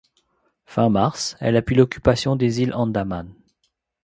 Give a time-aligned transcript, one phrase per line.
[0.65, 3.31] Fin mars, elle appuie l'occupation des iles Andaman.